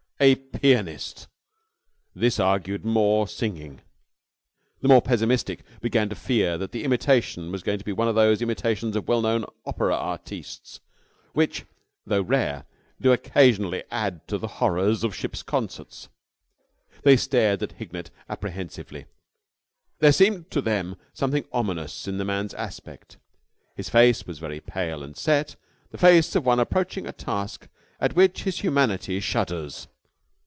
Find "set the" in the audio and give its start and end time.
25.17-25.97